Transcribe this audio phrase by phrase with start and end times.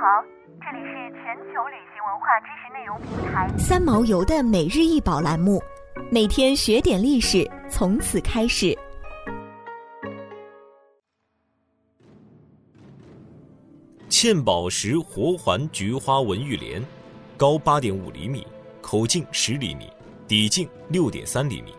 [0.00, 0.24] 好，
[0.60, 5.60] 这里是全球旅行文化知识内容平台三毛游的每日一宝栏目，
[6.08, 8.78] 每天学点历史，从此开始。
[14.08, 16.80] 嵌宝石活环菊花纹玉莲，
[17.36, 18.46] 高八点五厘米，
[18.80, 19.90] 口径十厘米，
[20.28, 21.74] 底径六点三厘米。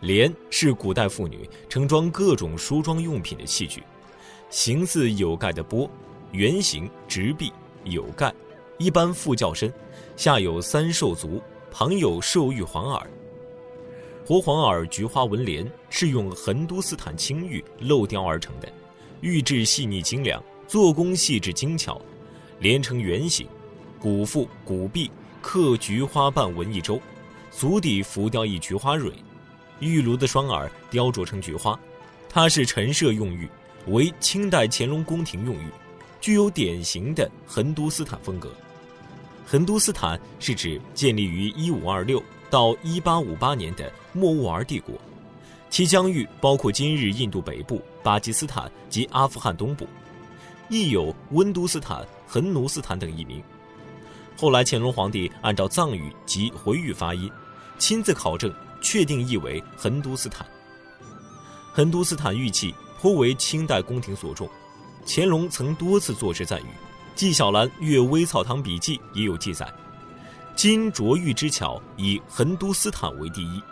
[0.00, 3.84] 莲是古代妇女盛装各种梳妆用品的器具，
[4.50, 5.88] 形似有盖的钵，
[6.32, 7.52] 圆形直壁，
[7.84, 8.32] 有盖，
[8.78, 9.72] 一般腹较深，
[10.16, 13.10] 下有三兽足，旁有兽玉环耳。
[14.26, 18.68] 活环耳菊花纹莲是用横都斯坦青玉镂雕而成的，
[19.20, 20.42] 玉质细腻精良。
[20.66, 21.98] 做工细致精巧，
[22.58, 23.48] 连成圆形，
[23.98, 25.10] 骨腹、骨壁
[25.40, 27.00] 刻菊花瓣纹一周，
[27.50, 29.10] 足底浮雕一菊花蕊，
[29.80, 31.80] 玉炉的双耳雕琢成菊花。
[32.28, 33.48] 它是陈设用玉，
[33.86, 35.68] 为清代乾隆宫廷用玉，
[36.20, 38.50] 具有典型的横都斯坦风格。
[39.46, 44.94] 横都斯坦是指建立于一五二六到一八五八年的莫卧儿帝国，
[45.70, 49.86] 其疆域包括今日印度北部、巴基斯坦及阿富汗东部。
[50.70, 53.42] 亦有温都斯坦、恒奴斯坦等译名。
[54.36, 57.30] 后来乾隆皇帝按照藏语及回语发音，
[57.78, 58.52] 亲自考证，
[58.82, 60.46] 确定译为恒都斯坦。
[61.72, 64.46] 恒都斯坦玉器颇为清代宫廷所重，
[65.10, 66.64] 乾隆曾多次作诗赞誉，
[67.14, 69.66] 《纪晓岚阅微草堂笔记》也有记载：
[70.54, 73.62] 金琢玉之巧，以恒都斯坦为第一，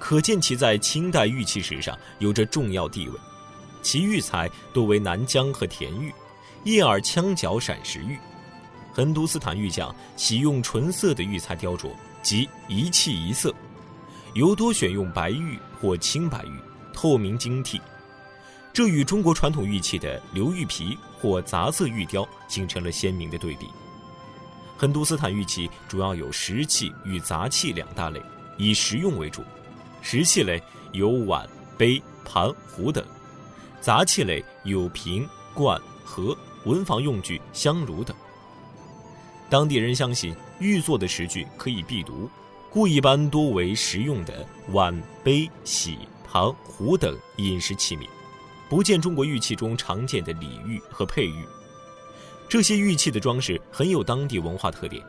[0.00, 3.14] 可见其在清代玉器史上有着重要地位。
[3.80, 6.12] 其玉材多为南疆和田玉。
[6.64, 8.18] 叶耳枪角闪石玉，
[8.92, 11.90] 横都斯坦玉匠喜用纯色的玉材雕琢，
[12.24, 13.54] 即一器一色，
[14.34, 16.58] 尤多选用白玉或青白玉，
[16.92, 17.80] 透明晶剔，
[18.72, 23.66] 这与中国传统玉器的鎏玉皮或杂色玉雕形成了鲜明的对比。
[24.76, 28.20] 横都斯坦玉器主要有石器与杂器两大类，
[28.56, 29.42] 以实用为主。
[30.00, 33.04] 石器类有碗、杯、盘、壶等；
[33.80, 36.36] 杂器类有瓶、罐、盒。
[36.64, 38.16] 文房用具、香炉等。
[39.50, 42.30] 当地人相信玉做的石具可以避毒，
[42.70, 48.06] 故一般多为实用的碗、杯、洗盘、壶等饮食器皿，
[48.72, 51.44] 不见中国玉器中常见的礼玉和佩玉。
[52.48, 55.04] 这些玉器的装饰很有当地文化特点，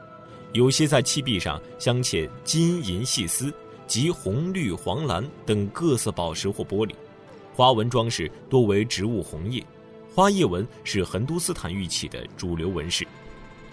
[0.52, 3.54] 有些在器壁上镶嵌金银细丝
[3.88, 6.94] 及红、绿、黄、蓝等各色宝石或玻璃，
[7.54, 9.66] 花纹装饰多为植物红叶。
[10.14, 13.08] 花叶纹是横都斯坦玉器的主流纹饰，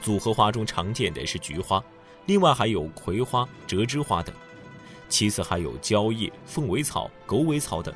[0.00, 1.82] 组合花中常见的是菊花，
[2.26, 4.32] 另外还有葵花、折枝花等，
[5.08, 7.92] 其次还有蕉叶、凤尾草、狗尾草等，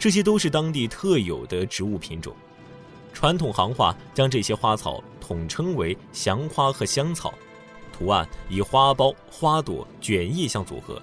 [0.00, 2.34] 这些都是当地特有的植物品种。
[3.12, 7.32] 传统行话将这些花草统称为祥花和香草，
[7.92, 11.00] 图案以花苞、花朵、卷叶相组合，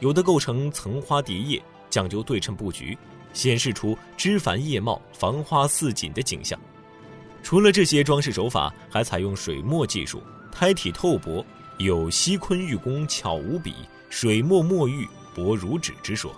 [0.00, 2.98] 有的构成层花叠叶，讲究对称布局。
[3.32, 6.58] 显示出枝繁叶茂、繁花似锦的景象。
[7.42, 11.42] 除了这些装饰手法，还采用水墨技术，胎体透薄，
[11.78, 13.72] 有“西昆玉工巧无比，
[14.10, 16.30] 水墨墨玉薄如纸”之说。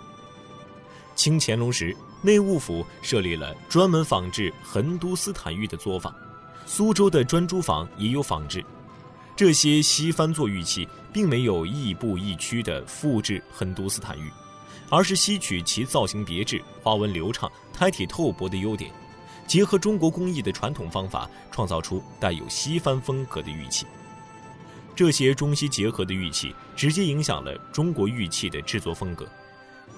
[1.15, 6.13] 清乾隆时，内务府设立了专门仿制横都斯坦玉的作坊，
[6.65, 8.63] 苏州的专诸坊也有仿制。
[9.35, 14.31] 这些西番做玉器，并没有亦步亦趋地复制横都斯坦玉。
[14.87, 18.91] 而是吸取其造型别致、花纹流畅、胎体透薄的优点，
[19.47, 23.87] 结合中国工艺的传统方法，创造出带有西方风格的玉器。
[24.95, 29.27] 这些中西结合的玉器，直接影响了中国玉器的制作风格。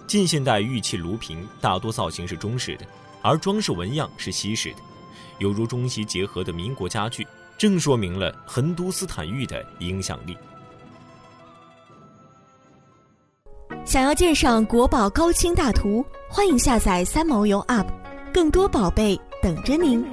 [0.05, 2.85] 近现代玉器炉瓶大多造型是中式的，
[3.21, 4.77] 而装饰纹样是西式的，
[5.39, 7.27] 犹如中西结合的民国家具，
[7.57, 10.37] 正说明了横都斯坦玉的影响力。
[13.83, 17.87] 想要鉴赏国宝高清大图，欢迎下载三毛游 App，
[18.33, 20.05] 更多宝贝等着您。